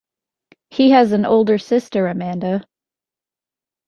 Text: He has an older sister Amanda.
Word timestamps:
He 0.71 0.89
has 0.89 1.11
an 1.11 1.27
older 1.27 1.59
sister 1.59 2.07
Amanda. 2.07 2.65